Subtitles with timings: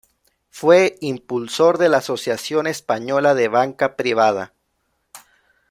[0.49, 4.55] Fue impulsor de la Asociación Española de Banca Privada.